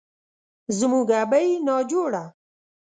[0.77, 2.23] زموږ ابۍ ناجوړه،